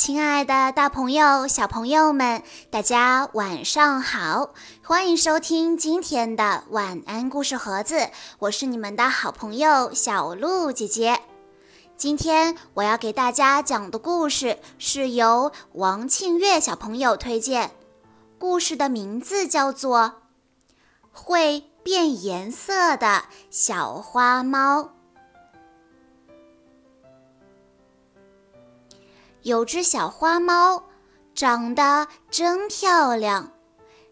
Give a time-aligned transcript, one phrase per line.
[0.00, 4.54] 亲爱的，大朋友、小朋友们，大家晚上好！
[4.82, 8.08] 欢迎收听今天的晚安故事盒子，
[8.38, 11.20] 我是你们的好朋友小鹿姐姐。
[11.98, 17.72] 今天我要给大家讲的故事是由王庆月小朋友推荐，
[18.38, 19.98] 故事的名字叫做
[21.12, 24.80] 《会变颜色的小花猫》。
[29.42, 30.84] 有只小花猫，
[31.34, 33.52] 长得真漂亮，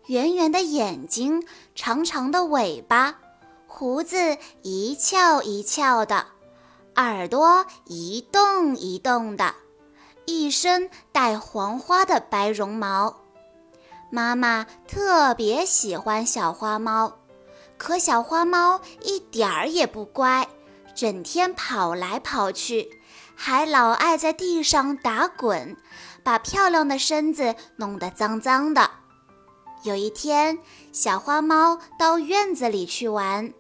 [0.07, 3.19] 圆圆的眼睛，长长的尾巴，
[3.67, 6.29] 胡子一翘一翘的，
[6.97, 9.55] 耳朵一动一动的，
[10.25, 13.15] 一身带黄花的白绒毛。
[14.11, 17.19] 妈妈特别喜欢小花猫，
[17.77, 20.49] 可小花猫一点儿也不乖，
[20.95, 22.98] 整天跑来跑去。
[23.41, 25.77] 还老爱在地上打滚，
[26.25, 28.91] 把漂亮的身子弄得脏脏的。
[29.85, 30.59] 有一天，
[30.91, 33.55] 小花猫到院子里去玩，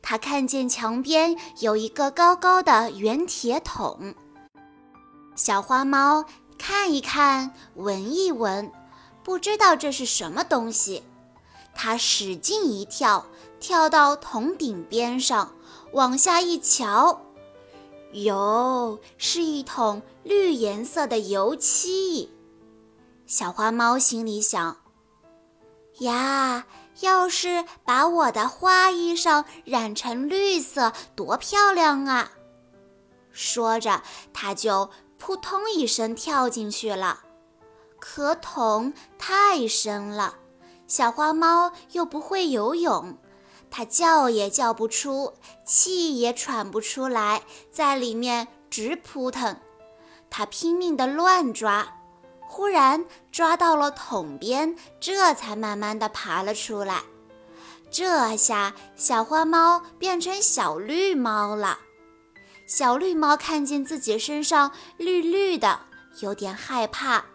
[0.00, 4.14] 它看见墙边有一个高高的圆铁桶。
[5.34, 6.24] 小花猫
[6.56, 8.70] 看一看，闻一闻，
[9.24, 11.02] 不知道这是什么东西。
[11.74, 13.26] 它使劲一跳，
[13.58, 15.52] 跳到桶顶边上，
[15.92, 17.25] 往下一瞧。
[18.24, 22.32] 哟，是一桶绿颜色的油漆。
[23.26, 24.78] 小花猫心里想
[26.00, 26.66] ：“呀，
[27.00, 32.32] 要是把我的花衣裳染成绿色，多漂亮啊！”
[33.32, 37.20] 说着，它就扑通一声跳进去了。
[38.00, 40.36] 可桶太深了，
[40.86, 43.18] 小花猫又不会游泳。
[43.70, 49.56] 它叫也叫不出，气也喘不出来，在里面直扑腾。
[50.30, 51.86] 它拼命地乱抓，
[52.48, 57.02] 忽然抓到了桶边，这才慢慢地爬了出来。
[57.90, 61.78] 这下小花猫变成小绿猫了。
[62.66, 65.80] 小绿猫看见自己身上绿绿的，
[66.20, 67.26] 有点害怕。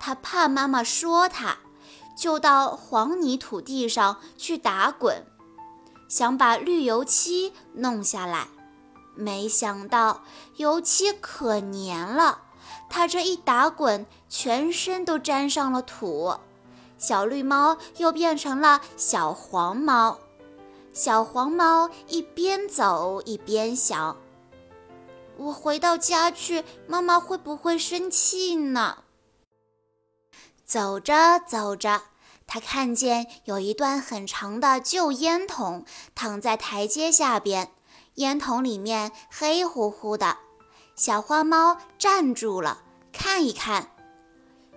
[0.00, 1.58] 它怕妈妈说它，
[2.16, 5.24] 就到黄泥土地上去打滚。
[6.12, 8.48] 想把绿油漆弄下来，
[9.14, 10.20] 没想到
[10.56, 12.42] 油漆可粘了，
[12.90, 16.36] 它这一打滚，全身都沾上了土。
[16.98, 20.18] 小绿猫又变成了小黄猫。
[20.92, 24.18] 小黄猫一边走一边想：
[25.38, 28.98] 我回到家去，妈妈会不会生气呢？
[30.66, 32.02] 走着走着。
[32.52, 37.70] 他看见有一段很长的旧烟筒躺在台阶下边，
[38.16, 40.36] 烟筒里面黑乎乎的。
[40.94, 43.92] 小花猫站住了，看一看，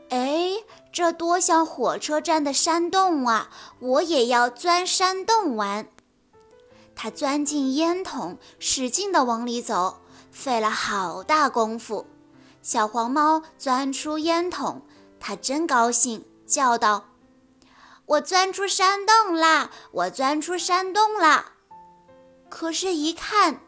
[0.08, 0.54] 哎，
[0.94, 3.50] 这多像火车站的山洞啊！
[3.80, 5.86] 我也要钻山洞玩。
[6.96, 9.98] 它钻进烟筒，使劲地往里走，
[10.32, 12.06] 费了好大功夫。
[12.62, 14.82] 小黄猫钻出烟筒，
[15.20, 17.04] 它真高兴，叫道。
[18.08, 19.72] 我钻出山洞啦！
[19.92, 21.54] 我钻出山洞啦！
[22.50, 23.62] 可是，一看，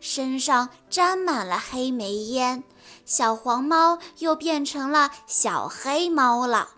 [0.00, 2.64] 身上沾满了黑煤烟，
[3.04, 6.70] 小黄猫又变成了小黑猫了。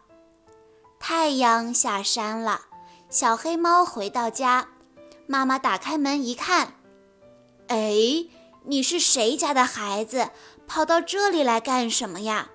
[0.98, 2.62] 太阳下山了，
[3.08, 4.68] 小黑猫回到家，
[5.28, 6.74] 妈妈打开门一看，
[7.68, 8.26] 哎，
[8.64, 10.30] 你是谁家的孩子？
[10.66, 12.48] 跑到这里来干什么呀？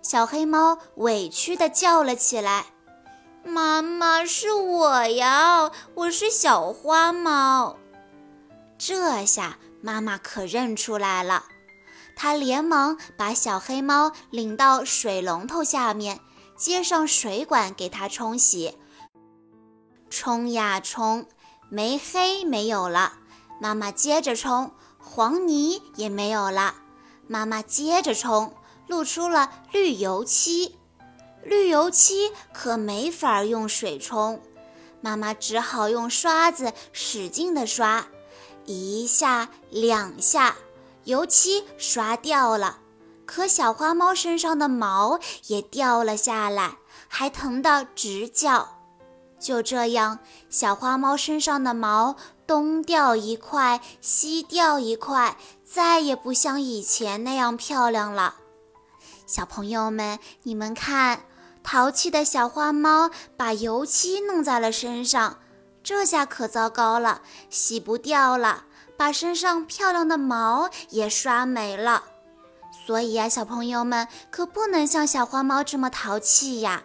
[0.00, 2.66] 小黑猫委屈地叫了起来。
[3.46, 7.76] 妈妈是我呀，我是小花猫。
[8.78, 11.44] 这下妈妈可认出来了，
[12.16, 16.20] 她连忙把小黑猫领到水龙头下面，
[16.56, 18.78] 接上水管给它冲洗。
[20.08, 21.26] 冲呀冲，
[21.68, 23.12] 煤黑没有了，
[23.60, 26.76] 妈妈接着冲，黄泥也没有了，
[27.28, 28.54] 妈妈接着冲，
[28.86, 30.78] 露出了绿油漆。
[31.44, 34.40] 绿油漆可没法用水冲，
[35.00, 38.06] 妈妈只好用刷子使劲地刷，
[38.64, 40.56] 一下两下，
[41.04, 42.78] 油漆刷掉了。
[43.26, 48.78] 可小花猫身上的毛也掉了下来，还疼得直叫。
[49.38, 52.16] 就这样，小花猫身上的毛
[52.46, 58.36] 东掉一块，西掉一块，再也不像以前那样漂亮了。
[59.26, 61.24] 小朋友们，你们看。
[61.64, 65.38] 淘气的小花猫把油漆弄在了身上，
[65.82, 68.64] 这下可糟糕了，洗不掉了，
[68.96, 72.04] 把身上漂亮的毛也刷没了。
[72.86, 76.82] 所以呀，小朋友们可不能像小花猫这么淘气呀。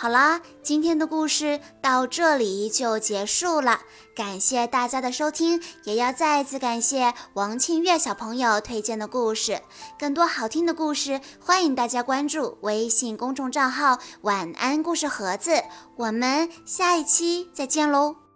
[0.00, 3.80] 好啦，今天的故事到这里就结束了，
[4.14, 9.60] 感谢大家的收听，也要再次感谢王庆月小朋友推荐的故事。
[9.98, 15.64] 更多好听的故事，欢迎大家关注微信公众账号“晚安故事盒子”。
[15.98, 18.27] 我们下一期再见喽！